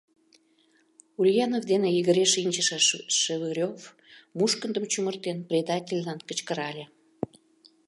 —Ульянов 1.19 1.63
дене 1.71 1.89
йыгыре 1.95 2.25
шинчыше 2.33 2.79
Шевырев, 3.19 3.79
мушкындым 4.37 4.83
чумыртен, 4.91 5.37
предательлан 5.49 6.19
кычкырале. 6.27 6.85